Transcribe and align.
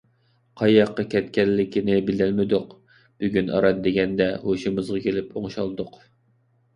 قاياققا 0.59 1.03
كەتكەنلىكىنى 1.09 1.97
بىلەلمىدۇق. 2.07 2.73
بۈگۈن 3.23 3.51
ئاران 3.57 3.83
دېگەندە 3.89 4.27
ھوشىمىزغا 4.47 5.03
كېلىپ 5.05 5.37
ئوڭشالدۇق. 5.43 6.01